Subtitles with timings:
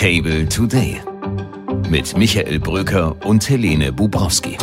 [0.00, 0.98] Table Today
[1.90, 4.56] mit Michael Bröker und Helene Bubrowski.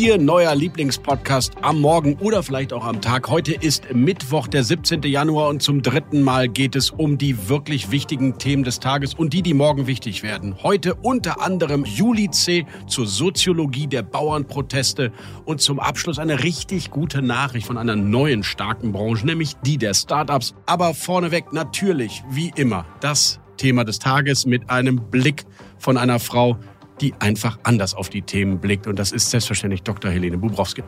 [0.00, 3.28] Ihr neuer Lieblingspodcast am Morgen oder vielleicht auch am Tag.
[3.28, 5.02] Heute ist Mittwoch, der 17.
[5.02, 9.34] Januar und zum dritten Mal geht es um die wirklich wichtigen Themen des Tages und
[9.34, 10.56] die, die morgen wichtig werden.
[10.62, 12.64] Heute unter anderem Juli C.
[12.86, 15.12] zur Soziologie der Bauernproteste
[15.44, 19.92] und zum Abschluss eine richtig gute Nachricht von einer neuen starken Branche, nämlich die der
[19.92, 20.54] Startups.
[20.64, 25.44] Aber vorneweg natürlich, wie immer, das Thema des Tages mit einem Blick
[25.76, 26.56] von einer Frau,
[27.00, 28.86] die einfach anders auf die Themen blickt.
[28.86, 30.10] Und das ist selbstverständlich Dr.
[30.10, 30.82] Helene Bubrowski.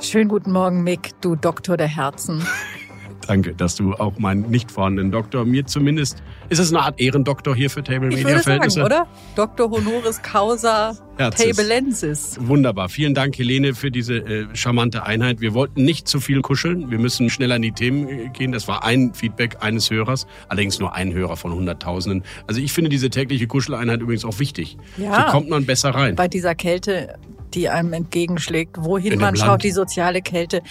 [0.00, 2.46] Schönen guten Morgen, Mick, du Doktor der Herzen.
[3.28, 7.54] Danke, dass du auch meinen nicht vorhandenen Doktor, mir zumindest, ist es eine Art Ehrendoktor
[7.54, 9.06] hier für Table ich Media würde sagen, oder?
[9.36, 9.70] Dr.
[9.70, 12.38] Honoris Causa Tabelensis.
[12.40, 12.88] Wunderbar.
[12.88, 15.42] Vielen Dank, Helene, für diese äh, charmante Einheit.
[15.42, 16.90] Wir wollten nicht zu viel kuscheln.
[16.90, 18.52] Wir müssen schneller in die Themen äh, gehen.
[18.52, 20.26] Das war ein Feedback eines Hörers.
[20.48, 22.22] Allerdings nur ein Hörer von Hunderttausenden.
[22.46, 24.78] Also ich finde diese tägliche Kuscheleinheit übrigens auch wichtig.
[24.96, 26.14] Ja, so kommt man besser rein.
[26.14, 27.18] Bei dieser Kälte,
[27.52, 30.62] die einem entgegenschlägt, wohin man schaut, die soziale Kälte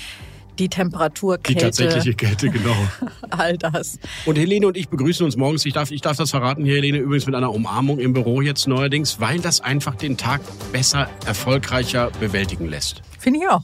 [0.59, 1.53] die Temperatur, Kälte.
[1.53, 2.75] Die tatsächliche Kälte, genau.
[3.30, 4.00] All das.
[4.25, 5.66] Und Helene und ich begrüßen uns morgens.
[5.66, 8.67] Ich darf, ich darf das verraten hier, Helene, übrigens mit einer Umarmung im Büro jetzt
[8.67, 10.41] neuerdings, weil das einfach den Tag
[10.72, 13.02] besser, erfolgreicher bewältigen lässt.
[13.19, 13.63] Finde ich auch.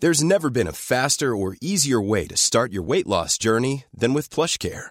[0.00, 4.14] There's never been a faster or easier way to start your weight loss journey than
[4.14, 4.90] with PlushCare.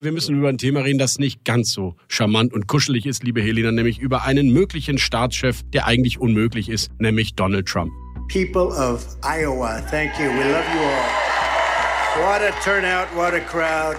[0.00, 3.42] Wir müssen über ein Thema reden, das nicht ganz so charmant und kuschelig ist, liebe
[3.42, 7.90] Helena, nämlich über einen möglichen Staatschef, der eigentlich unmöglich ist, nämlich Donald Trump.
[8.28, 10.26] People of Iowa, thank you.
[10.26, 12.22] We love you all.
[12.22, 13.96] What a turnout, what a crowd.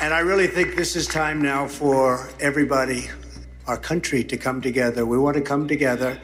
[0.00, 3.10] And I really think this is time now for everybody,
[3.66, 5.04] our country, to come together.
[5.04, 6.16] We want to come together.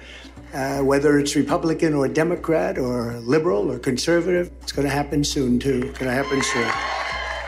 [0.54, 5.58] Uh, whether it's Republican or Democrat or liberal or conservative, it's going to happen soon
[5.58, 5.82] too.
[5.88, 6.70] It's going to happen soon.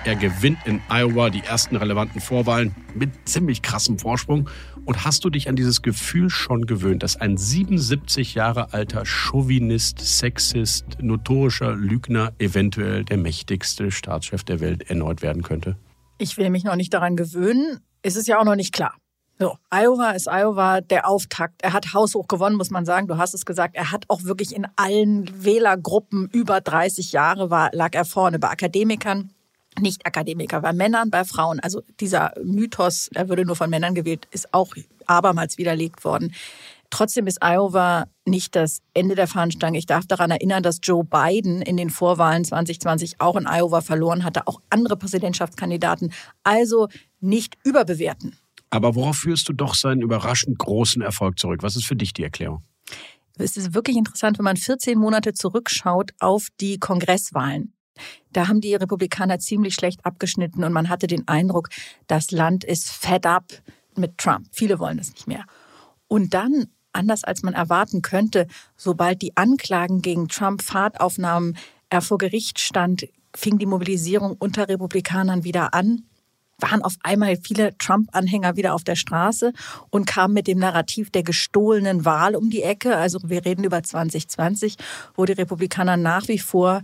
[0.05, 4.49] Er gewinnt in Iowa die ersten relevanten Vorwahlen mit ziemlich krassem Vorsprung.
[4.85, 9.99] Und hast du dich an dieses Gefühl schon gewöhnt, dass ein 77 Jahre alter Chauvinist,
[9.99, 15.77] Sexist, notorischer Lügner eventuell der mächtigste Staatschef der Welt erneut werden könnte?
[16.19, 17.81] Ich will mich noch nicht daran gewöhnen.
[18.03, 18.95] Es ist ja auch noch nicht klar.
[19.39, 21.61] So, Iowa ist Iowa der Auftakt.
[21.61, 23.07] Er hat haushoch gewonnen, muss man sagen.
[23.07, 23.77] Du hast es gesagt.
[23.77, 28.49] Er hat auch wirklich in allen Wählergruppen über 30 Jahre war, lag er vorne bei
[28.49, 29.33] Akademikern,
[29.81, 31.61] nicht-Akademiker, bei Männern, bei Frauen.
[31.61, 34.75] Also dieser Mythos, er würde nur von Männern gewählt, ist auch
[35.07, 36.35] abermals widerlegt worden.
[36.91, 39.79] Trotzdem ist Iowa nicht das Ende der Fahnenstange.
[39.79, 44.25] Ich darf daran erinnern, dass Joe Biden in den Vorwahlen 2020 auch in Iowa verloren
[44.25, 46.13] hatte, auch andere Präsidentschaftskandidaten.
[46.43, 46.89] Also
[47.21, 48.37] nicht überbewerten.
[48.71, 51.63] Aber worauf führst du doch seinen überraschend großen Erfolg zurück?
[51.63, 52.63] Was ist für dich die Erklärung?
[53.39, 57.73] Es ist wirklich interessant, wenn man 14 Monate zurückschaut auf die Kongresswahlen.
[58.33, 61.69] Da haben die Republikaner ziemlich schlecht abgeschnitten und man hatte den Eindruck,
[62.07, 63.45] das Land ist fed up
[63.97, 64.47] mit Trump.
[64.53, 65.45] Viele wollen das nicht mehr.
[66.09, 68.47] Und dann, anders als man erwarten könnte,
[68.77, 71.57] sobald die Anklagen gegen Trump Fahrt aufnahmen,
[71.89, 76.05] er vor Gericht stand, fing die Mobilisierung unter Republikanern wieder an
[76.59, 79.53] waren auf einmal viele Trump-Anhänger wieder auf der Straße
[79.91, 82.97] und kamen mit dem Narrativ der gestohlenen Wahl um die Ecke.
[82.97, 84.77] Also wir reden über 2020,
[85.15, 86.83] wo die Republikaner nach wie vor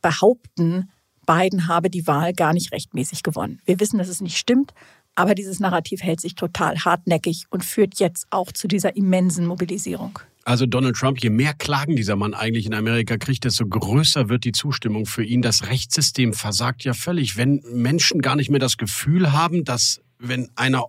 [0.00, 0.90] behaupten,
[1.26, 3.60] Biden habe die Wahl gar nicht rechtmäßig gewonnen.
[3.66, 4.72] Wir wissen, dass es nicht stimmt,
[5.14, 10.20] aber dieses Narrativ hält sich total hartnäckig und führt jetzt auch zu dieser immensen Mobilisierung.
[10.44, 14.44] Also Donald Trump, je mehr Klagen dieser Mann eigentlich in Amerika kriegt, desto größer wird
[14.44, 15.42] die Zustimmung für ihn.
[15.42, 20.48] Das Rechtssystem versagt ja völlig, wenn Menschen gar nicht mehr das Gefühl haben, dass wenn
[20.56, 20.86] einer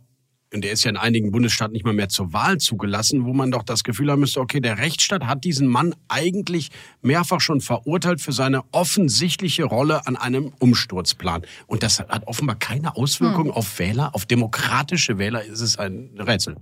[0.54, 3.52] und der ist ja in einigen Bundesstaaten nicht mal mehr zur Wahl zugelassen, wo man
[3.52, 6.70] doch das Gefühl haben müsste, okay, der Rechtsstaat hat diesen Mann eigentlich
[7.02, 11.44] mehrfach schon verurteilt für seine offensichtliche Rolle an einem Umsturzplan.
[11.68, 13.52] Und das hat offenbar keine Auswirkung hm.
[13.52, 16.56] auf Wähler, auf demokratische Wähler ist es ein Rätsel.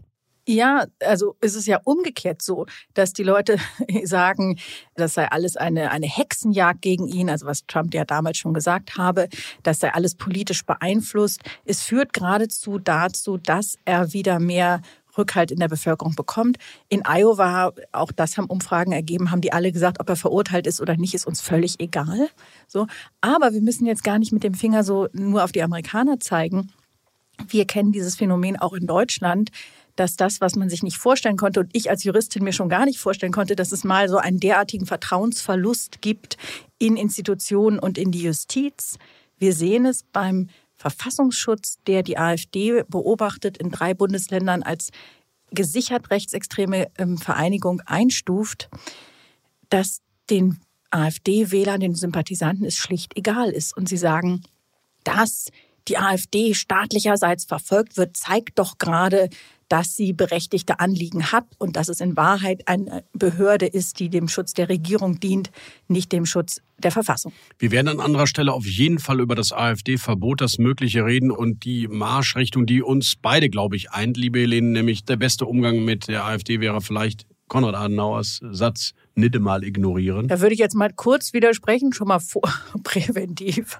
[0.50, 3.58] Ja, also ist es ja umgekehrt so, dass die Leute
[4.06, 4.58] sagen,
[4.96, 8.98] das sei alles eine, eine Hexenjagd gegen ihn, also was Trump ja damals schon gesagt
[8.98, 9.28] habe,
[9.64, 11.42] das sei alles politisch beeinflusst.
[11.66, 14.82] Es führt geradezu dazu, dass er wieder mehr
[15.18, 16.58] Rückhalt in der Bevölkerung bekommt.
[16.88, 20.80] In Iowa, auch das haben Umfragen ergeben, haben die alle gesagt, ob er verurteilt ist
[20.80, 22.30] oder nicht, ist uns völlig egal.
[22.70, 22.88] So.
[23.20, 26.72] Aber wir müssen jetzt gar nicht mit dem Finger so nur auf die Amerikaner zeigen.
[27.50, 29.52] Wir kennen dieses Phänomen auch in Deutschland,
[29.98, 32.86] dass das, was man sich nicht vorstellen konnte und ich als Juristin mir schon gar
[32.86, 36.38] nicht vorstellen konnte, dass es mal so einen derartigen Vertrauensverlust gibt
[36.80, 38.98] in Institutionen und in die Justiz.
[39.38, 44.92] Wir sehen es beim Verfassungsschutz, der die AfD beobachtet in drei Bundesländern als
[45.52, 48.70] gesichert rechtsextreme ähm, Vereinigung einstuft,
[49.70, 50.60] dass den
[50.92, 53.76] AfD-Wählern, den Sympathisanten es schlicht egal ist.
[53.76, 54.44] Und sie sagen,
[55.04, 55.48] dass
[55.88, 59.30] die AfD staatlicherseits verfolgt wird, zeigt doch gerade,
[59.69, 64.28] dass sie berechtigte Anliegen hat und dass es in Wahrheit eine Behörde ist, die dem
[64.28, 65.52] Schutz der Regierung dient,
[65.88, 67.34] nicht dem Schutz der Verfassung.
[67.60, 71.66] Wir werden an anderer Stelle auf jeden Fall über das AfD-Verbot, das Mögliche reden und
[71.66, 76.08] die Marschrichtung, die uns beide, glaube ich, eint, liebe Helene, nämlich der beste Umgang mit
[76.08, 80.28] der AfD wäre vielleicht Konrad Adenauers Satz, nicht mal ignorieren.
[80.28, 82.42] Da würde ich jetzt mal kurz widersprechen, schon mal vor,
[82.84, 83.80] präventiv.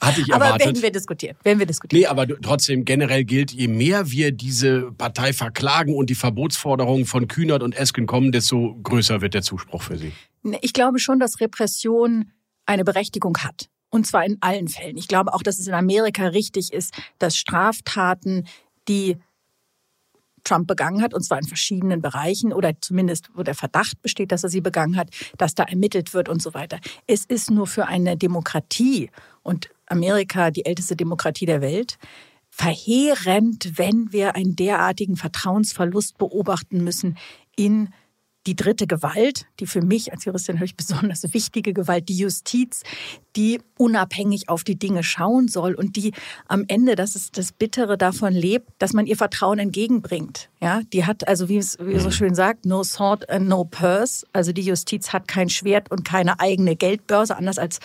[0.00, 0.66] Hatte ich aber erwartet.
[0.66, 1.36] werden wir diskutieren.
[1.42, 2.00] Werden wir diskutieren.
[2.00, 7.28] Nee, aber trotzdem generell gilt, je mehr wir diese Partei verklagen und die Verbotsforderungen von
[7.28, 10.12] Kühnert und Esken kommen, desto größer wird der Zuspruch für sie.
[10.60, 12.32] Ich glaube schon, dass Repression
[12.66, 13.68] eine Berechtigung hat.
[13.90, 14.96] Und zwar in allen Fällen.
[14.96, 18.46] Ich glaube auch, dass es in Amerika richtig ist, dass Straftaten,
[18.88, 19.18] die
[20.44, 24.42] Trump begangen hat, und zwar in verschiedenen Bereichen oder zumindest, wo der Verdacht besteht, dass
[24.42, 26.78] er sie begangen hat, dass da ermittelt wird und so weiter.
[27.06, 29.10] Es ist nur für eine Demokratie
[29.42, 31.98] und Amerika die älteste Demokratie der Welt
[32.50, 37.16] verheerend, wenn wir einen derartigen Vertrauensverlust beobachten müssen
[37.56, 37.88] in
[38.46, 42.82] die dritte Gewalt, die für mich als Juristin natürlich besonders wichtige Gewalt, die Justiz,
[43.36, 46.12] die unabhängig auf die Dinge schauen soll und die
[46.48, 50.48] am Ende, das ist das Bittere davon lebt, dass man ihr Vertrauen entgegenbringt.
[50.60, 52.12] Ja, die hat also, wie es wie so mhm.
[52.12, 54.26] schön sagt, no sword and no purse.
[54.32, 57.78] Also die Justiz hat kein Schwert und keine eigene Geldbörse, anders als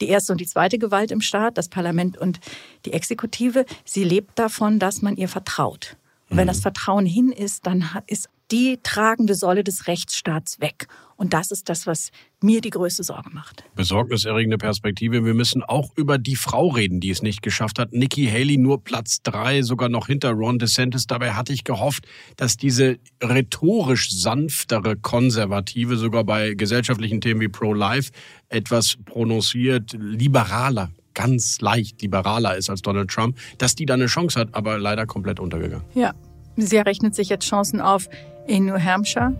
[0.00, 2.40] die erste und die zweite Gewalt im Staat, das Parlament und
[2.84, 3.64] die Exekutive.
[3.84, 5.96] Sie lebt davon, dass man ihr vertraut.
[6.30, 6.48] Und wenn mhm.
[6.48, 10.86] das Vertrauen hin ist, dann ist die tragende Säule des Rechtsstaats weg.
[11.16, 12.10] Und das ist das, was
[12.42, 13.64] mir die größte Sorge macht.
[13.74, 15.24] Besorgniserregende Perspektive.
[15.24, 17.92] Wir müssen auch über die Frau reden, die es nicht geschafft hat.
[17.92, 21.06] Nikki Haley nur Platz drei, sogar noch hinter Ron DeSantis.
[21.06, 22.06] Dabei hatte ich gehofft,
[22.36, 28.10] dass diese rhetorisch sanftere Konservative sogar bei gesellschaftlichen Themen wie Pro-Life
[28.48, 34.38] etwas prononciert liberaler ganz leicht liberaler ist als Donald Trump, dass die da eine Chance
[34.38, 35.84] hat, aber leider komplett untergegangen.
[35.94, 36.12] Ja,
[36.56, 38.08] sie errechnet sich jetzt Chancen auf
[38.46, 39.32] in New Hampshire.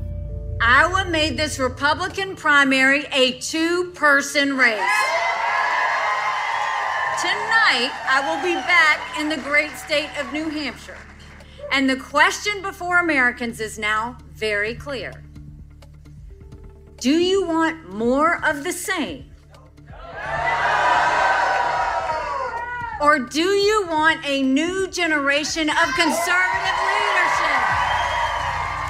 [0.61, 4.81] Iowa made this Republican primary a two person race.
[7.21, 10.97] Tonight, I will be back in the great state of New Hampshire.
[11.73, 15.13] And the question before Americans is now very clear
[17.01, 19.25] Do you want more of the same?
[23.01, 27.85] Or do you want a new generation of conservative leadership?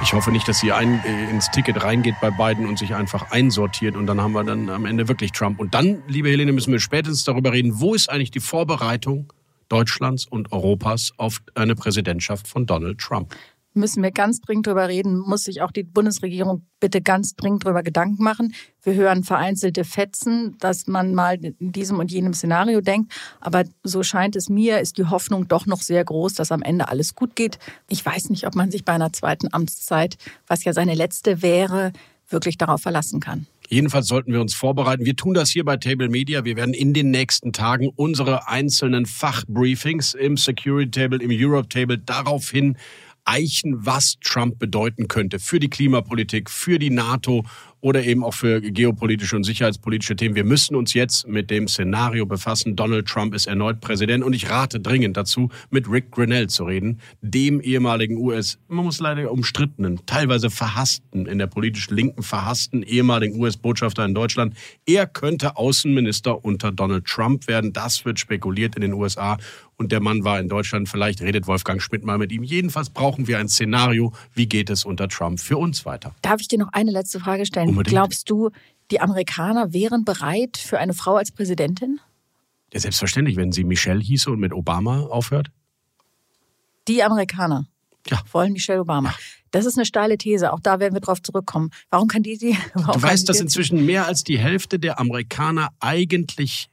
[0.03, 3.31] Ich hoffe nicht, dass sie ein, äh, ins Ticket reingeht bei Biden und sich einfach
[3.31, 5.59] einsortiert und dann haben wir dann am Ende wirklich Trump.
[5.59, 9.33] Und dann, liebe Helene, müssen wir spätestens darüber reden, wo ist eigentlich die Vorbereitung
[9.71, 13.35] Deutschlands und Europas auf eine Präsidentschaft von Donald Trump?
[13.75, 17.83] Müssen wir ganz dringend drüber reden, muss sich auch die Bundesregierung bitte ganz dringend drüber
[17.83, 18.55] Gedanken machen.
[18.83, 23.13] Wir hören vereinzelte Fetzen, dass man mal in diesem und jenem Szenario denkt.
[23.41, 26.89] Aber so scheint es mir, ist die Hoffnung doch noch sehr groß, dass am Ende
[26.89, 27.59] alles gut geht.
[27.89, 30.17] Ich weiß nicht, ob man sich bei einer zweiten Amtszeit,
[30.47, 31.93] was ja seine letzte wäre,
[32.29, 33.47] wirklich darauf verlassen kann.
[33.69, 35.07] Jedenfalls sollten wir uns vorbereiten.
[35.07, 36.45] Wir tun das hier bei Table Media.
[36.45, 41.99] Wir werden in den nächsten Tagen unsere einzelnen Fachbriefings im Security Table, im Europe Table
[41.99, 42.77] daraufhin
[43.25, 47.45] eichen, was Trump bedeuten könnte für die Klimapolitik, für die NATO
[47.85, 50.35] oder eben auch für geopolitische und sicherheitspolitische Themen.
[50.35, 52.77] Wir müssen uns jetzt mit dem Szenario befassen.
[52.77, 56.99] Donald Trump ist erneut Präsident und ich rate dringend dazu, mit Rick Grinnell zu reden,
[57.21, 63.39] dem ehemaligen US, man muss leider umstrittenen, teilweise verhassten, in der politisch linken verhassten ehemaligen
[63.39, 64.55] US-Botschafter in Deutschland.
[64.87, 67.75] Er könnte Außenminister unter Donald Trump werden.
[67.75, 69.37] Das wird spekuliert in den USA
[69.77, 70.89] und der Mann war in Deutschland.
[70.89, 72.43] Vielleicht redet Wolfgang Schmidt mal mit ihm.
[72.43, 74.13] Jedenfalls brauchen wir ein Szenario.
[74.35, 76.15] Wie geht es unter Trump für uns weiter?
[76.23, 77.71] Darf ich dir noch eine letzte Frage stellen?
[77.71, 77.93] Unbedingt.
[77.93, 78.51] Glaubst du,
[78.91, 82.01] die Amerikaner wären bereit für eine Frau als Präsidentin?
[82.73, 85.49] Ja, selbstverständlich, wenn sie Michelle hieße und mit Obama aufhört.
[86.89, 87.67] Die Amerikaner
[88.09, 88.21] ja.
[88.33, 89.15] wollen Michelle Obama.
[89.51, 90.53] Das ist eine steile These.
[90.53, 91.71] Auch da werden wir drauf zurückkommen.
[91.91, 92.57] Warum kann die die?
[92.75, 96.69] Du weißt, dass inzwischen mehr als die Hälfte der Amerikaner eigentlich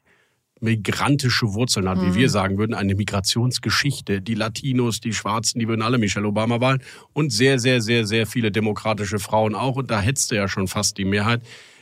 [0.62, 2.13] migrantische Wurzeln hat, mhm.
[2.13, 4.22] wie wir sagen würden, eine Migrationsgeschichte.
[4.22, 6.82] Die Latinos, die Schwarzen, die würden alle Michelle Obama wählen
[7.13, 9.75] und sehr, sehr, sehr, sehr viele demokratische Frauen auch.
[9.75, 11.41] Und da hetzte ja schon fast die Mehrheit.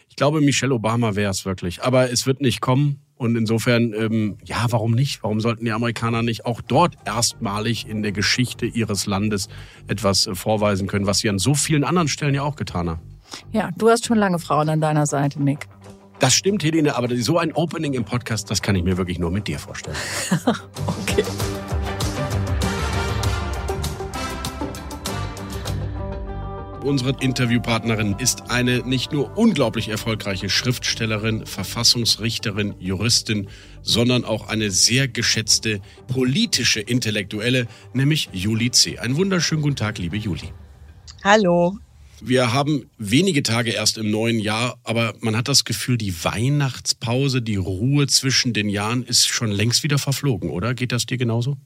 [0.09, 1.83] Ich glaube, Michelle Obama wäre es wirklich.
[1.83, 3.01] Aber es wird nicht kommen.
[3.15, 5.21] Und insofern, ähm, ja, warum nicht?
[5.23, 9.49] Warum sollten die Amerikaner nicht auch dort erstmalig in der Geschichte ihres Landes
[9.87, 13.01] etwas äh, vorweisen können, was sie an so vielen anderen Stellen ja auch getan haben?
[13.51, 15.67] Ja, du hast schon lange Frauen an deiner Seite, Mick.
[16.19, 19.31] Das stimmt, Helene, aber so ein Opening im Podcast, das kann ich mir wirklich nur
[19.31, 19.95] mit dir vorstellen.
[20.85, 21.23] okay.
[26.83, 33.47] Unsere Interviewpartnerin ist eine nicht nur unglaublich erfolgreiche Schriftstellerin, Verfassungsrichterin, Juristin,
[33.81, 38.97] sondern auch eine sehr geschätzte politische Intellektuelle, nämlich Juli C.
[38.97, 40.51] Einen wunderschönen guten Tag, liebe Juli.
[41.23, 41.77] Hallo.
[42.21, 47.41] Wir haben wenige Tage erst im neuen Jahr, aber man hat das Gefühl, die Weihnachtspause,
[47.41, 50.73] die Ruhe zwischen den Jahren ist schon längst wieder verflogen, oder?
[50.73, 51.57] Geht das dir genauso?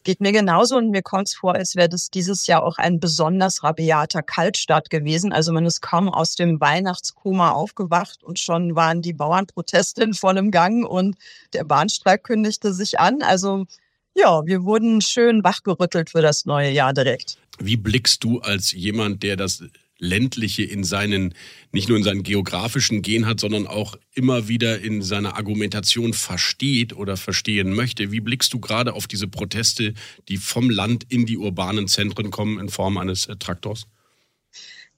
[0.00, 2.78] Es geht mir genauso und mir kommt es vor, als wäre das dieses Jahr auch
[2.78, 5.32] ein besonders rabiater Kaltstart gewesen.
[5.32, 10.52] Also man ist kaum aus dem Weihnachtskoma aufgewacht und schon waren die Bauernproteste in vollem
[10.52, 11.16] Gang und
[11.52, 13.22] der Bahnstreik kündigte sich an.
[13.22, 13.66] Also
[14.14, 17.36] ja, wir wurden schön wachgerüttelt für das neue Jahr direkt.
[17.60, 19.62] Wie blickst du als jemand, der das
[20.00, 21.34] ländliche in seinen,
[21.72, 26.96] nicht nur in seinen geografischen Gen hat, sondern auch immer wieder in seiner Argumentation versteht
[26.96, 28.10] oder verstehen möchte.
[28.10, 29.94] Wie blickst du gerade auf diese Proteste,
[30.28, 33.86] die vom Land in die urbanen Zentren kommen in Form eines äh, Traktors?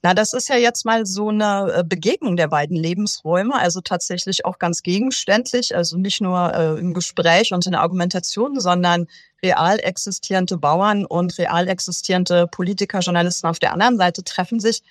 [0.05, 4.43] Na, das ist ja jetzt mal so eine äh, Begegnung der beiden Lebensräume, also tatsächlich
[4.43, 9.07] auch ganz gegenständlich, also nicht nur äh, im Gespräch und in der Argumentation, sondern
[9.43, 14.81] real existierende Bauern und real existierende Politiker, Journalisten auf der anderen Seite treffen sich.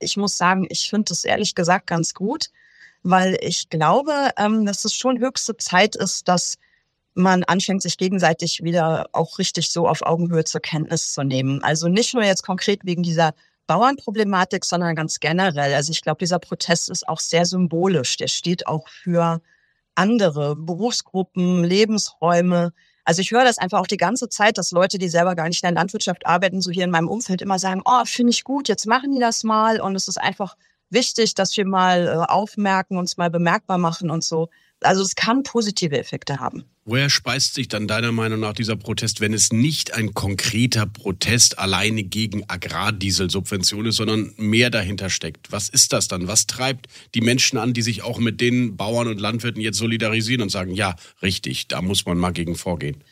[0.00, 2.50] Ich muss sagen, ich finde das ehrlich gesagt ganz gut,
[3.02, 6.56] weil ich glaube, ähm, dass es schon höchste Zeit ist, dass
[7.14, 11.62] man anfängt, sich gegenseitig wieder auch richtig so auf Augenhöhe zur Kenntnis zu nehmen.
[11.62, 13.34] Also nicht nur jetzt konkret wegen dieser
[13.66, 15.74] Bauernproblematik, sondern ganz generell.
[15.74, 18.16] Also ich glaube, dieser Protest ist auch sehr symbolisch.
[18.16, 19.42] Der steht auch für
[19.94, 22.72] andere Berufsgruppen, Lebensräume.
[23.08, 25.64] Also ich höre das einfach auch die ganze Zeit, dass Leute, die selber gar nicht
[25.64, 28.68] in der Landwirtschaft arbeiten, so hier in meinem Umfeld immer sagen, oh, finde ich gut,
[28.68, 29.80] jetzt machen die das mal.
[29.80, 30.56] Und es ist einfach
[30.90, 34.50] wichtig, dass wir mal äh, aufmerken, uns mal bemerkbar machen und so.
[34.80, 36.64] Also es kann positive Effekte haben.
[36.84, 41.58] Woher speist sich dann deiner Meinung nach dieser Protest, wenn es nicht ein konkreter Protest
[41.58, 45.52] alleine gegen Agrardieselsubvention ist, sondern mehr dahinter steckt?
[45.52, 46.28] Was ist das dann?
[46.28, 50.40] Was treibt die Menschen an, die sich auch mit den Bauern und Landwirten jetzt solidarisieren
[50.40, 53.04] und sagen, ja, richtig, da muss man mal gegen vorgehen?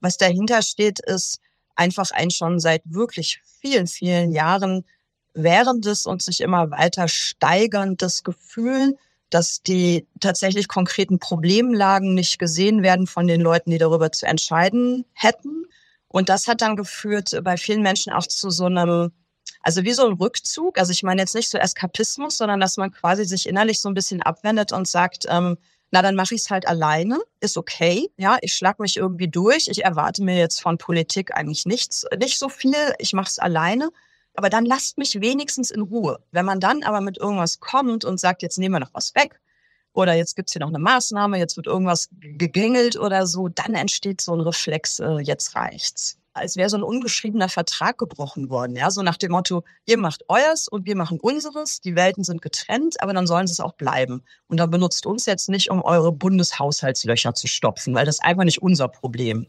[0.00, 1.40] Was dahinter steht, ist
[1.74, 4.84] einfach ein schon seit wirklich vielen, vielen Jahren
[5.34, 8.96] währendes und sich immer weiter steigerndes Gefühl,
[9.30, 15.04] dass die tatsächlich konkreten Problemlagen nicht gesehen werden von den Leuten, die darüber zu entscheiden
[15.12, 15.66] hätten.
[16.08, 19.10] Und das hat dann geführt bei vielen Menschen auch zu so einem,
[19.60, 20.78] also wie so ein Rückzug.
[20.78, 23.94] Also ich meine jetzt nicht so Eskapismus, sondern dass man quasi sich innerlich so ein
[23.94, 25.56] bisschen abwendet und sagt, ähm,
[25.90, 28.10] na dann mache ich es halt alleine, ist okay.
[28.16, 29.68] Ja, ich schlag mich irgendwie durch.
[29.68, 32.74] Ich erwarte mir jetzt von Politik eigentlich nichts, nicht so viel.
[32.98, 33.90] Ich mache es alleine.
[34.34, 36.18] Aber dann lasst mich wenigstens in Ruhe.
[36.32, 39.40] Wenn man dann aber mit irgendwas kommt und sagt, jetzt nehmen wir noch was weg
[39.94, 44.20] oder jetzt gibt's hier noch eine Maßnahme, jetzt wird irgendwas gegängelt oder so, dann entsteht
[44.20, 46.18] so ein Reflex, äh, jetzt reicht's.
[46.36, 50.24] Als wäre so ein ungeschriebener Vertrag gebrochen worden, ja, so nach dem Motto, ihr macht
[50.28, 53.74] euers und wir machen unseres, die Welten sind getrennt, aber dann sollen sie es auch
[53.74, 54.24] bleiben.
[54.48, 58.42] Und dann benutzt uns jetzt nicht, um eure Bundeshaushaltslöcher zu stopfen, weil das ist einfach
[58.42, 59.46] nicht unser Problem.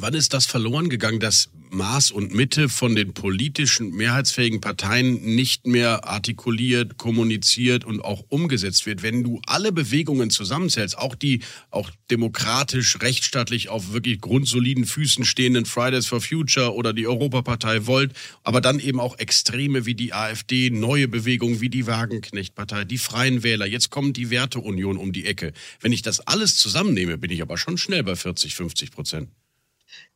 [0.00, 5.66] Wann ist das verloren gegangen, dass Maß und Mitte von den politischen mehrheitsfähigen Parteien nicht
[5.66, 9.02] mehr artikuliert, kommuniziert und auch umgesetzt wird?
[9.02, 11.40] Wenn du alle Bewegungen zusammenzählst, auch die
[11.72, 18.12] auch demokratisch, rechtsstaatlich auf wirklich grundsoliden Füßen stehenden Fridays for Future oder die Europapartei Volt,
[18.44, 23.42] aber dann eben auch Extreme wie die AfD, neue Bewegungen wie die Wagenknechtpartei, die Freien
[23.42, 25.52] Wähler, jetzt kommt die Werteunion um die Ecke.
[25.80, 29.28] Wenn ich das alles zusammennehme, bin ich aber schon schnell bei 40, 50 Prozent.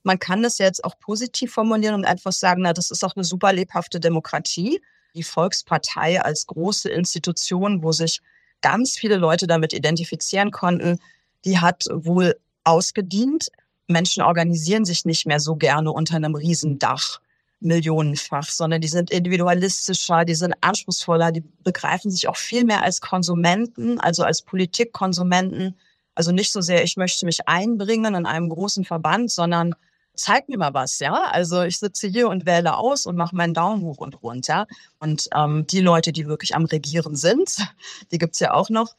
[0.03, 3.25] Man kann das jetzt auch positiv formulieren und einfach sagen, na, das ist auch eine
[3.25, 4.81] super lebhafte Demokratie.
[5.15, 8.21] Die Volkspartei als große Institution, wo sich
[8.63, 10.99] ganz viele Leute damit identifizieren konnten,
[11.45, 13.49] die hat wohl ausgedient.
[13.89, 17.21] Menschen organisieren sich nicht mehr so gerne unter einem Riesendach
[17.63, 23.01] millionenfach, sondern die sind individualistischer, die sind anspruchsvoller, die begreifen sich auch viel mehr als
[23.01, 25.77] Konsumenten, also als Politikkonsumenten.
[26.15, 29.75] Also nicht so sehr, ich möchte mich einbringen in einem großen Verband, sondern
[30.23, 31.25] zeig mir mal was, ja.
[31.33, 34.67] Also ich sitze hier und wähle aus und mache meinen Daumen hoch und runter.
[35.01, 37.57] Und ähm, die Leute, die wirklich am Regieren sind,
[38.13, 38.95] die gibt's ja auch noch,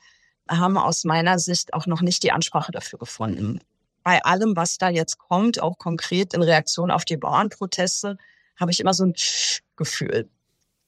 [0.50, 3.62] haben aus meiner Sicht auch noch nicht die Ansprache dafür gefunden.
[4.04, 8.18] Bei allem, was da jetzt kommt, auch konkret in Reaktion auf die Bauernproteste,
[8.58, 9.14] habe ich immer so ein
[9.78, 10.30] Gefühl.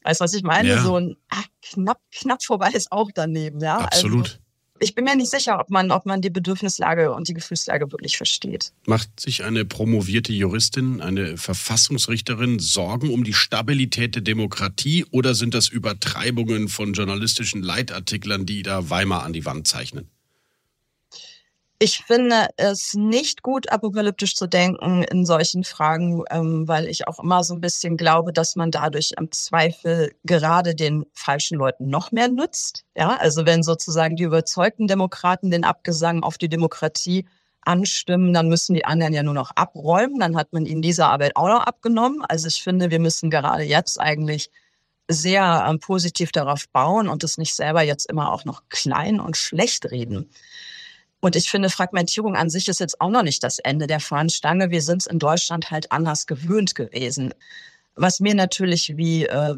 [0.04, 0.68] Weißt du, was ich meine?
[0.68, 0.82] Ja.
[0.82, 3.78] So ein ah, knapp, knapp vorbei ist auch daneben, ja.
[3.78, 4.26] Absolut.
[4.26, 4.45] Also,
[4.80, 8.18] ich bin mir nicht sicher, ob man, ob man die Bedürfnislage und die Gefühlslage wirklich
[8.18, 8.72] versteht.
[8.86, 15.54] Macht sich eine promovierte Juristin, eine Verfassungsrichterin Sorgen um die Stabilität der Demokratie oder sind
[15.54, 20.10] das Übertreibungen von journalistischen Leitartiklern, die da Weimar an die Wand zeichnen?
[21.86, 27.20] Ich finde es nicht gut, apokalyptisch zu denken in solchen Fragen, ähm, weil ich auch
[27.20, 32.12] immer so ein bisschen glaube, dass man dadurch im Zweifel gerade den falschen Leuten noch
[32.12, 32.86] mehr nützt.
[32.98, 37.28] Ja, also wenn sozusagen die überzeugten Demokraten den Abgesang auf die Demokratie
[37.62, 40.18] anstimmen, dann müssen die anderen ja nur noch abräumen.
[40.20, 42.26] Dann hat man ihnen diese Arbeit auch noch abgenommen.
[42.28, 44.50] Also ich finde, wir müssen gerade jetzt eigentlich
[45.08, 49.38] sehr ähm, positiv darauf bauen und es nicht selber jetzt immer auch noch klein und
[49.38, 50.32] schlecht reden.
[51.26, 54.70] Und ich finde, Fragmentierung an sich ist jetzt auch noch nicht das Ende der Fahnenstange.
[54.70, 57.34] Wir sind es in Deutschland halt anders gewöhnt gewesen.
[57.96, 59.56] Was mir natürlich wie, äh,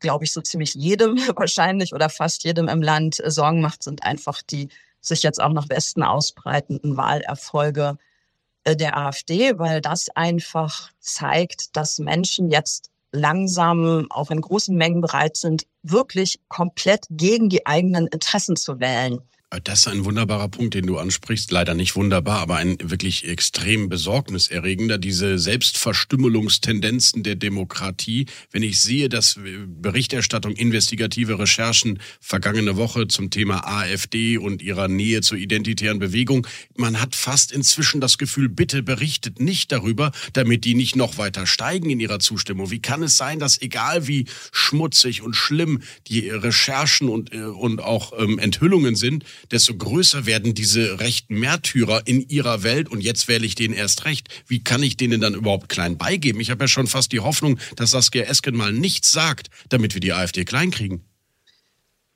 [0.00, 4.02] glaube ich, so ziemlich jedem wahrscheinlich oder fast jedem im Land äh, Sorgen macht, sind
[4.02, 7.96] einfach die sich jetzt auch nach Westen ausbreitenden Wahlerfolge
[8.64, 15.00] äh, der AfD, weil das einfach zeigt, dass Menschen jetzt langsam auch in großen Mengen
[15.00, 19.20] bereit sind, wirklich komplett gegen die eigenen Interessen zu wählen.
[19.62, 21.50] Das ist ein wunderbarer Punkt, den du ansprichst.
[21.50, 24.98] Leider nicht wunderbar, aber ein wirklich extrem besorgniserregender.
[24.98, 28.26] Diese Selbstverstümmelungstendenzen der Demokratie.
[28.50, 35.20] Wenn ich sehe, dass Berichterstattung, investigative Recherchen vergangene Woche zum Thema AfD und ihrer Nähe
[35.20, 36.46] zur identitären Bewegung,
[36.76, 41.46] man hat fast inzwischen das Gefühl, bitte berichtet nicht darüber, damit die nicht noch weiter
[41.46, 42.70] steigen in ihrer Zustimmung.
[42.70, 47.80] Wie kann es sein, dass egal wie schmutzig und schlimm die Recherchen und, äh, und
[47.80, 53.28] auch ähm, Enthüllungen sind, desto größer werden diese rechten Märtyrer in ihrer Welt und jetzt
[53.28, 54.28] wähle ich denen erst recht.
[54.46, 56.40] Wie kann ich denen dann überhaupt klein beigeben?
[56.40, 60.00] Ich habe ja schon fast die Hoffnung, dass Saskia Esken mal nichts sagt, damit wir
[60.00, 61.04] die AfD klein kriegen.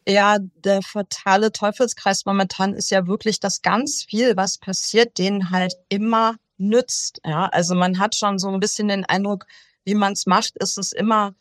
[0.07, 5.75] Ja, der fatale Teufelskreis momentan ist ja wirklich, dass ganz viel, was passiert, denen halt
[5.91, 7.21] immer nützt.
[7.27, 9.47] Ja, also man hat schon so ein bisschen den Eindruck,
[9.85, 11.35] wie man es macht, ist es immer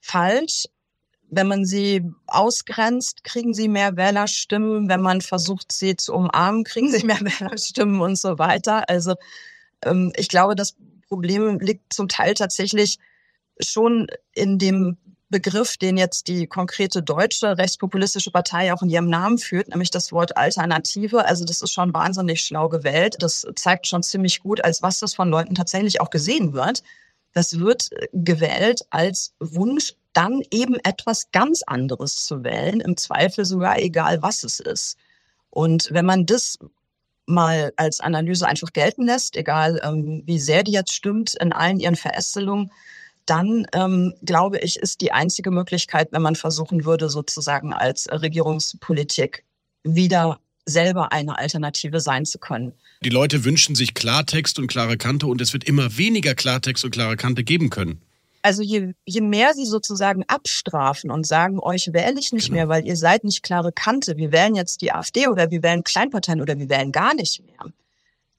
[0.00, 0.64] falsch.
[1.34, 4.88] Wenn man sie ausgrenzt, kriegen sie mehr Wählerstimmen.
[4.88, 8.88] Wenn man versucht, sie zu umarmen, kriegen sie mehr Wählerstimmen und so weiter.
[8.88, 9.14] Also
[9.84, 10.76] ähm, ich glaube, das
[11.08, 12.98] Problem liegt zum Teil tatsächlich
[13.60, 14.96] schon in dem
[15.30, 20.12] Begriff, den jetzt die konkrete deutsche rechtspopulistische Partei auch in ihrem Namen führt, nämlich das
[20.12, 21.24] Wort Alternative.
[21.24, 23.16] Also das ist schon wahnsinnig schlau gewählt.
[23.18, 26.82] Das zeigt schon ziemlich gut, als was das von Leuten tatsächlich auch gesehen wird.
[27.32, 33.78] Das wird gewählt als Wunsch dann eben etwas ganz anderes zu wählen, im Zweifel sogar
[33.78, 34.96] egal, was es ist.
[35.50, 36.58] Und wenn man das
[37.26, 41.80] mal als Analyse einfach gelten lässt, egal ähm, wie sehr die jetzt stimmt in allen
[41.80, 42.70] ihren Verästelungen,
[43.26, 49.44] dann ähm, glaube ich, ist die einzige Möglichkeit, wenn man versuchen würde, sozusagen als Regierungspolitik
[49.82, 52.72] wieder selber eine Alternative sein zu können.
[53.02, 56.90] Die Leute wünschen sich Klartext und klare Kante und es wird immer weniger Klartext und
[56.90, 58.00] klare Kante geben können.
[58.44, 62.56] Also je, je mehr sie sozusagen abstrafen und sagen, euch wähle ich nicht genau.
[62.56, 65.82] mehr, weil ihr seid nicht klare Kante, wir wählen jetzt die AfD oder wir wählen
[65.82, 67.72] Kleinparteien oder wir wählen gar nicht mehr,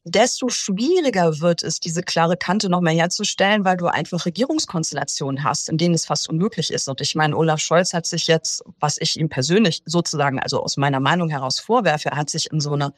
[0.04, 5.70] desto schwieriger wird es, diese klare Kante noch mehr herzustellen, weil du einfach Regierungskonstellationen hast,
[5.70, 6.88] in denen es fast unmöglich ist.
[6.88, 10.78] Und ich meine, Olaf Scholz hat sich jetzt, was ich ihm persönlich sozusagen, also aus
[10.78, 12.94] meiner Meinung heraus vorwerfe, er hat sich in so eine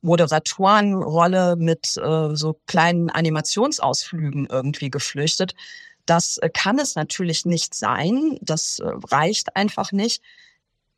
[0.00, 5.54] Moderatorenrolle mit äh, so kleinen Animationsausflügen irgendwie geflüchtet.
[6.06, 8.38] Das äh, kann es natürlich nicht sein.
[8.40, 10.22] Das äh, reicht einfach nicht.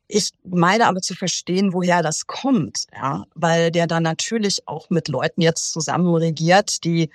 [0.07, 5.07] Ich meine aber zu verstehen, woher das kommt, ja, weil der dann natürlich auch mit
[5.07, 7.11] Leuten jetzt zusammen regiert, die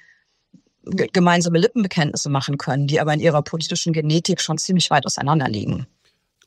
[0.84, 5.86] gemeinsame Lippenbekenntnisse machen können, die aber in ihrer politischen Genetik schon ziemlich weit auseinander liegen.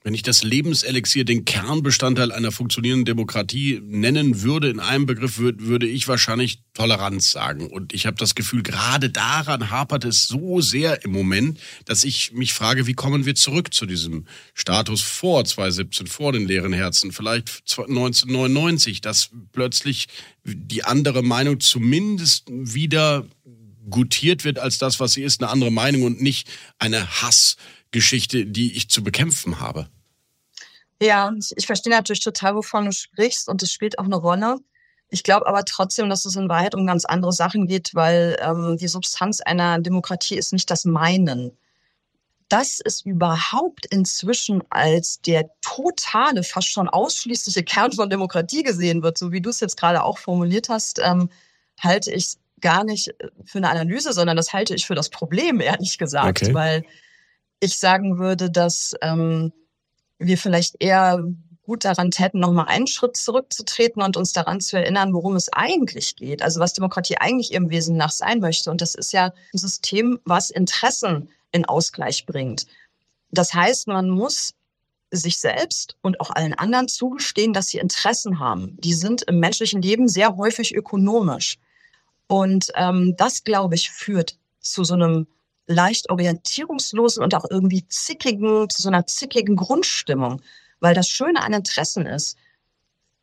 [0.03, 5.63] Wenn ich das Lebenselixier, den Kernbestandteil einer funktionierenden Demokratie nennen würde, in einem Begriff würde,
[5.65, 7.67] würde ich wahrscheinlich Toleranz sagen.
[7.67, 12.31] Und ich habe das Gefühl, gerade daran hapert es so sehr im Moment, dass ich
[12.31, 17.11] mich frage, wie kommen wir zurück zu diesem Status vor 2017, vor den leeren Herzen,
[17.11, 20.07] vielleicht 1999, dass plötzlich
[20.43, 23.25] die andere Meinung zumindest wieder
[23.89, 27.19] gutiert wird als das, was sie ist, eine andere Meinung und nicht eine
[27.87, 29.87] Hassgeschichte, die ich zu bekämpfen habe.
[31.01, 34.57] Ja, ich verstehe natürlich total, wovon du sprichst und es spielt auch eine Rolle.
[35.09, 38.77] Ich glaube aber trotzdem, dass es in Wahrheit um ganz andere Sachen geht, weil ähm,
[38.77, 41.51] die Substanz einer Demokratie ist nicht das Meinen.
[42.49, 49.17] dass es überhaupt inzwischen als der totale, fast schon ausschließliche Kern von Demokratie gesehen wird,
[49.17, 51.29] so wie du es jetzt gerade auch formuliert hast, ähm,
[51.79, 53.13] halte ich gar nicht
[53.45, 56.53] für eine Analyse, sondern das halte ich für das Problem, ehrlich gesagt, okay.
[56.53, 56.83] weil
[57.59, 59.51] ich sagen würde, dass ähm,
[60.19, 61.23] wir vielleicht eher
[61.63, 66.15] gut daran täten, nochmal einen Schritt zurückzutreten und uns daran zu erinnern, worum es eigentlich
[66.15, 66.41] geht.
[66.41, 68.71] Also was Demokratie eigentlich ihrem Wesen nach sein möchte.
[68.71, 72.67] Und das ist ja ein System, was Interessen in Ausgleich bringt.
[73.31, 74.53] Das heißt, man muss
[75.11, 78.77] sich selbst und auch allen anderen zugestehen, dass sie Interessen haben.
[78.79, 81.57] Die sind im menschlichen Leben sehr häufig ökonomisch.
[82.27, 85.27] Und ähm, das, glaube ich, führt zu so einem
[85.67, 90.41] leicht orientierungslosen und auch irgendwie zickigen, zu so einer zickigen Grundstimmung.
[90.79, 92.37] Weil das Schöne an Interessen ist,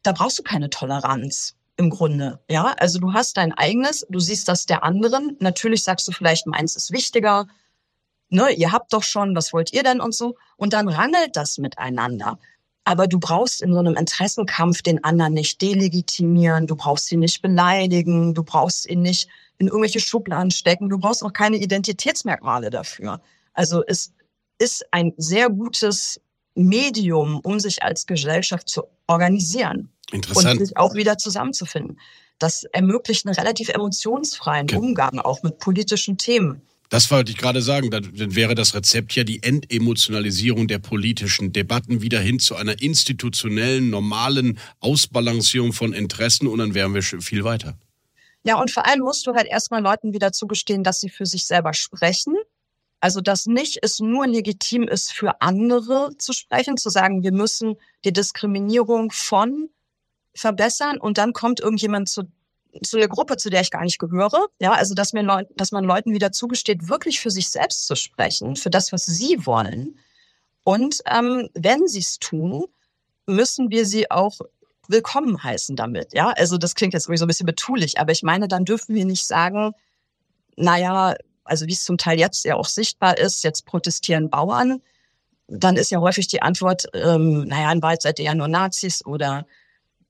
[0.02, 2.40] da brauchst du keine Toleranz im Grunde.
[2.48, 5.36] Ja, also du hast dein eigenes, du siehst das der anderen.
[5.40, 7.48] Natürlich sagst du vielleicht, meins ist wichtiger,
[8.28, 10.36] ne, ihr habt doch schon, was wollt ihr denn und so.
[10.56, 12.38] Und dann rangelt das miteinander.
[12.84, 17.40] Aber du brauchst in so einem Interessenkampf den anderen nicht delegitimieren, du brauchst ihn nicht
[17.40, 23.20] beleidigen, du brauchst ihn nicht in irgendwelche Schubladen stecken, du brauchst auch keine Identitätsmerkmale dafür.
[23.52, 24.12] Also es
[24.58, 26.20] ist ein sehr gutes
[26.54, 30.60] Medium, um sich als Gesellschaft zu organisieren Interessant.
[30.60, 31.98] und sich auch wieder zusammenzufinden.
[32.38, 34.76] Das ermöglicht einen relativ emotionsfreien okay.
[34.76, 36.62] Umgang auch mit politischen Themen.
[36.90, 37.90] Das wollte ich gerade sagen.
[37.90, 43.90] Dann wäre das Rezept ja die Entemotionalisierung der politischen Debatten wieder hin zu einer institutionellen,
[43.90, 47.76] normalen Ausbalancierung von Interessen und dann wären wir viel weiter.
[48.44, 51.46] Ja, und vor allem musst du halt erstmal Leuten wieder zugestehen, dass sie für sich
[51.46, 52.36] selber sprechen.
[53.00, 57.76] Also, dass nicht es nur legitim ist, für andere zu sprechen, zu sagen, wir müssen
[58.04, 59.70] die Diskriminierung von
[60.34, 62.24] verbessern und dann kommt irgendjemand zu
[62.82, 64.48] zu einer Gruppe, zu der ich gar nicht gehöre.
[64.58, 67.94] Ja, also dass mir Leut, dass man Leuten wieder zugesteht, wirklich für sich selbst zu
[67.94, 69.98] sprechen, für das, was sie wollen.
[70.64, 72.64] Und ähm, wenn sie es tun,
[73.26, 74.40] müssen wir sie auch
[74.88, 76.14] willkommen heißen damit.
[76.14, 78.94] Ja, also das klingt jetzt irgendwie so ein bisschen betulich, aber ich meine, dann dürfen
[78.94, 79.72] wir nicht sagen,
[80.56, 84.80] naja, also wie es zum Teil jetzt ja auch sichtbar ist, jetzt protestieren Bauern.
[85.46, 89.04] Dann ist ja häufig die Antwort, ähm, naja, in Wahrheit seid ihr ja nur Nazis
[89.04, 89.46] oder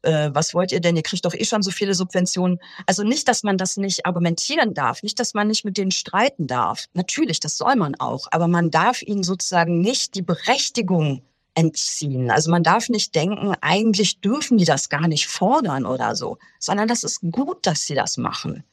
[0.03, 0.97] äh, was wollt ihr denn?
[0.97, 2.61] Ihr kriegt doch eh schon so viele Subventionen.
[2.87, 6.47] Also nicht, dass man das nicht argumentieren darf, nicht, dass man nicht mit denen streiten
[6.47, 6.85] darf.
[6.93, 11.23] Natürlich, das soll man auch, aber man darf ihnen sozusagen nicht die Berechtigung
[11.55, 12.31] entziehen.
[12.31, 16.89] Also man darf nicht denken, eigentlich dürfen die das gar nicht fordern oder so, sondern
[16.89, 18.65] das ist gut, dass sie das machen.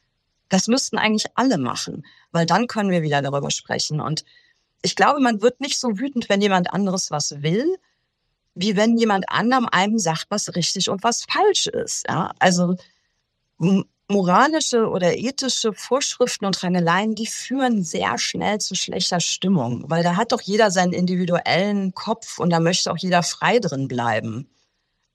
[0.49, 4.01] Das müssten eigentlich alle machen, weil dann können wir wieder darüber sprechen.
[4.01, 4.25] Und
[4.81, 7.77] ich glaube, man wird nicht so wütend, wenn jemand anderes was will,
[8.55, 12.05] wie wenn jemand anderem einem sagt, was richtig und was falsch ist.
[12.07, 12.33] Ja?
[12.39, 12.75] Also
[14.11, 20.15] moralische oder ethische Vorschriften und Rangeleien, die führen sehr schnell zu schlechter Stimmung, weil da
[20.15, 24.49] hat doch jeder seinen individuellen Kopf und da möchte auch jeder frei drin bleiben.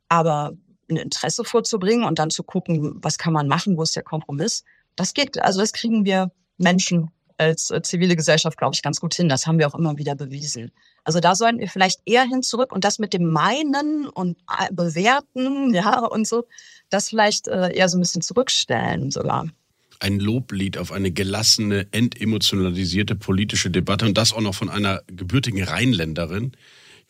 [0.09, 0.53] Aber
[0.91, 4.65] ein Interesse vorzubringen und dann zu gucken, was kann man machen, wo ist der Kompromiss,
[4.97, 9.14] das geht, also das kriegen wir Menschen als äh, zivile Gesellschaft, glaube ich, ganz gut
[9.14, 9.29] hin.
[9.29, 10.72] Das haben wir auch immer wieder bewiesen.
[11.05, 14.72] Also da sollten wir vielleicht eher hin zurück und das mit dem Meinen und äh,
[14.72, 16.44] Bewerten, ja, und so,
[16.90, 19.46] das vielleicht äh, eher so ein bisschen zurückstellen sogar
[19.99, 25.62] ein Loblied auf eine gelassene, entemotionalisierte politische Debatte und das auch noch von einer gebürtigen
[25.62, 26.53] Rheinländerin.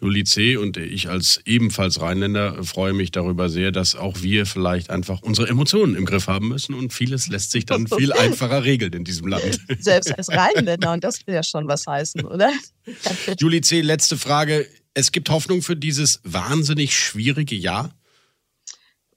[0.01, 0.57] Juli C.
[0.57, 5.49] und ich als ebenfalls Rheinländer freue mich darüber sehr, dass auch wir vielleicht einfach unsere
[5.49, 9.27] Emotionen im Griff haben müssen und vieles lässt sich dann viel einfacher regeln in diesem
[9.29, 9.59] Land.
[9.79, 12.53] Selbst als Rheinländer und das will ja schon was heißen, oder?
[13.39, 14.69] Juli C., letzte Frage.
[14.93, 17.95] Es gibt Hoffnung für dieses wahnsinnig schwierige Jahr?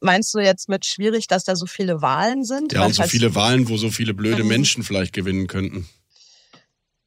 [0.02, 2.72] Meinst du jetzt mit schwierig, dass da so viele Wahlen sind?
[2.72, 4.50] Ja, und so viele Wahlen, wo so viele blöde mhm.
[4.50, 5.90] Menschen vielleicht gewinnen könnten.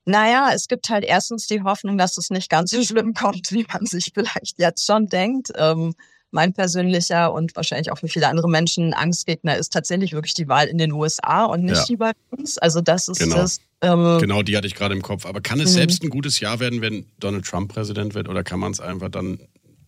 [0.05, 3.67] Naja, es gibt halt erstens die Hoffnung, dass es nicht ganz so schlimm kommt, wie
[3.73, 5.53] man sich vielleicht jetzt schon denkt.
[5.57, 5.95] Ähm,
[6.33, 10.67] mein persönlicher und wahrscheinlich auch für viele andere Menschen Angstgegner ist tatsächlich wirklich die Wahl
[10.67, 11.85] in den USA und nicht ja.
[11.85, 12.57] die bei uns.
[12.59, 13.37] Also das ist genau.
[13.37, 13.61] das.
[13.83, 15.27] Ähm, genau, die hatte ich gerade im Kopf.
[15.27, 15.75] Aber kann es mhm.
[15.75, 18.29] selbst ein gutes Jahr werden, wenn Donald Trump Präsident wird?
[18.29, 19.41] Oder kann man es einfach dann,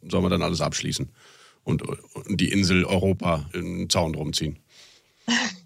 [0.06, 1.10] soll man dann alles abschließen
[1.64, 4.32] und, und die Insel Europa in den Zaun drum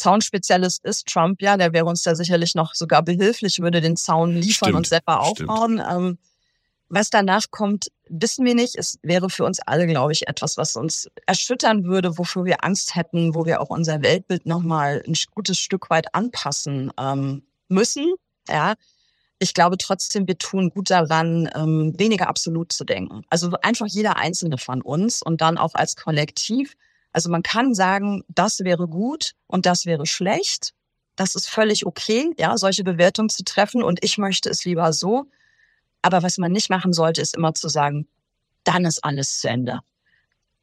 [0.00, 4.34] Zaunspezialist ist Trump ja, der wäre uns da sicherlich noch sogar behilflich, würde den Zaun
[4.34, 5.82] liefern stimmt, und selber aufbauen.
[5.88, 6.18] Ähm,
[6.88, 8.76] was danach kommt, wissen wir nicht.
[8.76, 12.96] Es wäre für uns alle, glaube ich, etwas, was uns erschüttern würde, wofür wir Angst
[12.96, 18.14] hätten, wo wir auch unser Weltbild nochmal ein gutes Stück weit anpassen ähm, müssen.
[18.48, 18.74] Ja.
[19.38, 23.22] Ich glaube trotzdem, wir tun gut daran, ähm, weniger absolut zu denken.
[23.30, 26.74] Also einfach jeder Einzelne von uns und dann auch als Kollektiv
[27.12, 30.72] also man kann sagen, das wäre gut und das wäre schlecht.
[31.16, 35.26] Das ist völlig okay, ja, solche Bewertungen zu treffen und ich möchte es lieber so.
[36.02, 38.08] Aber was man nicht machen sollte, ist immer zu sagen,
[38.64, 39.80] dann ist alles zu Ende.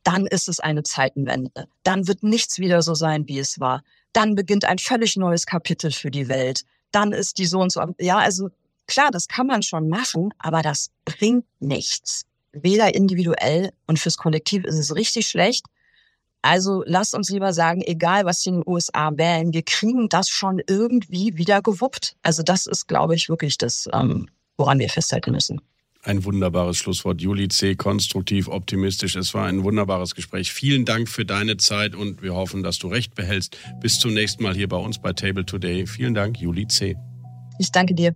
[0.04, 1.68] Dann ist es eine Zeitenwende.
[1.84, 3.84] Dann wird nichts wieder so sein, wie es war.
[4.14, 6.64] Dann beginnt ein völlig neues Kapitel für die Welt.
[6.92, 7.84] Dann ist die so und so.
[8.00, 8.50] Ja, also
[8.88, 12.24] klar, das kann man schon machen, aber das bringt nichts.
[12.54, 15.66] Weder individuell und fürs Kollektiv ist es richtig schlecht.
[16.48, 20.30] Also lasst uns lieber sagen, egal was die in den USA wählen, wir kriegen das
[20.30, 22.16] schon irgendwie wieder gewuppt.
[22.24, 25.60] Also das ist, glaube ich, wirklich das, ähm, woran wir festhalten müssen.
[26.04, 27.20] Ein wunderbares Schlusswort.
[27.20, 27.76] Juli C.
[27.76, 29.18] Konstruktiv, optimistisch.
[29.18, 30.54] Es war ein wunderbares Gespräch.
[30.54, 33.58] Vielen Dank für deine Zeit und wir hoffen, dass du recht behältst.
[33.82, 35.86] Bis zum nächsten Mal hier bei uns bei Table Today.
[35.86, 36.96] Vielen Dank, Juli C.
[37.60, 38.16] Ich danke dir.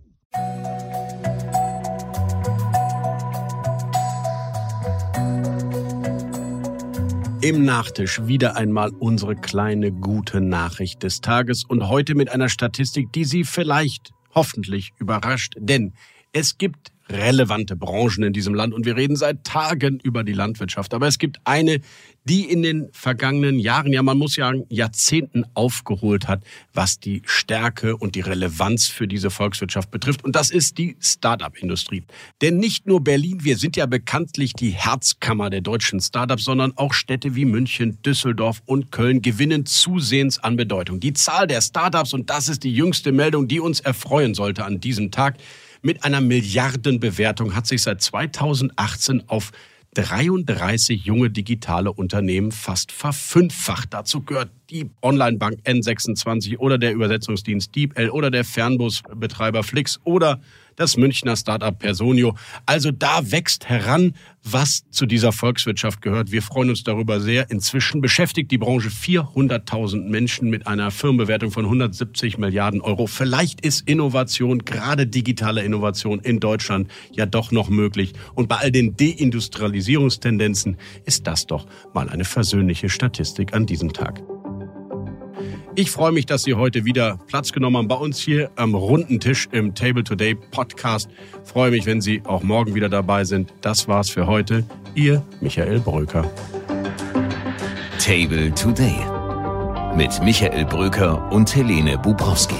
[7.42, 13.12] Im Nachtisch wieder einmal unsere kleine gute Nachricht des Tages und heute mit einer Statistik,
[13.12, 15.92] die Sie vielleicht hoffentlich überrascht, denn
[16.32, 20.94] es gibt relevante Branchen in diesem Land und wir reden seit Tagen über die Landwirtschaft.
[20.94, 21.80] Aber es gibt eine,
[22.24, 27.96] die in den vergangenen Jahren, ja man muss sagen Jahrzehnten aufgeholt hat, was die Stärke
[27.96, 30.24] und die Relevanz für diese Volkswirtschaft betrifft.
[30.24, 32.04] Und das ist die Start-up-Industrie.
[32.40, 36.94] Denn nicht nur Berlin, wir sind ja bekanntlich die Herzkammer der deutschen Start-ups, sondern auch
[36.94, 41.00] Städte wie München, Düsseldorf und Köln gewinnen zusehends an Bedeutung.
[41.00, 44.80] Die Zahl der Start-ups, und das ist die jüngste Meldung, die uns erfreuen sollte an
[44.80, 45.36] diesem Tag,
[45.82, 49.52] mit einer Milliardenbewertung hat sich seit 2018 auf
[49.94, 53.92] 33 junge digitale Unternehmen fast verfünffacht.
[53.92, 60.40] Dazu gehört die Onlinebank N26 oder der Übersetzungsdienst DeepL oder der Fernbusbetreiber Flix oder
[60.76, 62.34] das Münchner Startup Personio.
[62.66, 66.32] Also da wächst heran, was zu dieser Volkswirtschaft gehört.
[66.32, 67.50] Wir freuen uns darüber sehr.
[67.50, 73.06] Inzwischen beschäftigt die Branche 400.000 Menschen mit einer Firmenbewertung von 170 Milliarden Euro.
[73.06, 78.14] Vielleicht ist Innovation, gerade digitale Innovation in Deutschland ja doch noch möglich.
[78.34, 84.22] Und bei all den Deindustrialisierungstendenzen ist das doch mal eine versöhnliche Statistik an diesem Tag.
[85.74, 89.20] Ich freue mich, dass Sie heute wieder Platz genommen haben bei uns hier am runden
[89.20, 91.08] Tisch im Table Today Podcast.
[91.44, 93.54] Freue mich, wenn Sie auch morgen wieder dabei sind.
[93.62, 94.64] Das war's für heute.
[94.94, 96.30] Ihr Michael Bröker.
[97.98, 98.98] Table Today
[99.96, 102.56] mit Michael Bröker und Helene Bubrowski.